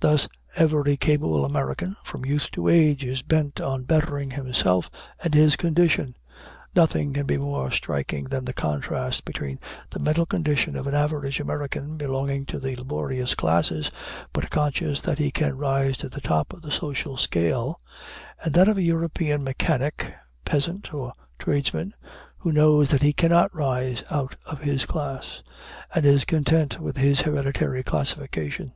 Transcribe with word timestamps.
Thus 0.00 0.26
every 0.56 0.96
capable 0.96 1.44
American, 1.44 1.94
from 2.02 2.24
youth 2.24 2.50
to 2.50 2.66
age, 2.68 3.04
is 3.04 3.22
bent 3.22 3.60
on 3.60 3.84
bettering 3.84 4.32
himself 4.32 4.90
and 5.22 5.32
his 5.36 5.54
condition. 5.54 6.16
Nothing 6.74 7.12
can 7.12 7.26
be 7.26 7.36
more 7.36 7.70
striking 7.70 8.24
than 8.24 8.44
the 8.44 8.52
contrast 8.52 9.24
between 9.24 9.60
the 9.90 10.00
mental 10.00 10.26
condition 10.26 10.74
of 10.74 10.88
an 10.88 10.96
average 10.96 11.38
American 11.38 11.96
belonging 11.96 12.44
to 12.46 12.58
the 12.58 12.74
laborious 12.74 13.36
classes, 13.36 13.92
but 14.32 14.50
conscious 14.50 15.00
that 15.02 15.18
he 15.18 15.30
can 15.30 15.56
rise 15.56 15.96
to 15.98 16.08
the 16.08 16.20
top 16.20 16.52
of 16.52 16.62
the 16.62 16.72
social 16.72 17.16
scale, 17.16 17.78
and 18.42 18.52
that 18.52 18.66
of 18.66 18.76
a 18.76 18.82
European 18.82 19.44
mechanic, 19.44 20.12
peasant, 20.44 20.92
or 20.92 21.12
tradesman, 21.38 21.94
who 22.40 22.50
knows 22.50 22.90
that 22.90 23.02
he 23.02 23.12
cannot 23.12 23.54
rise 23.54 24.02
out 24.10 24.34
of 24.44 24.62
his 24.62 24.84
class, 24.86 25.40
and 25.94 26.04
is 26.04 26.24
content 26.24 26.80
with 26.80 26.96
his 26.96 27.20
hereditary 27.20 27.84
classification. 27.84 28.70